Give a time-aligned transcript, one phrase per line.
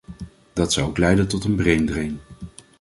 [0.53, 2.19] Dat zou ook leiden tot een brain drain.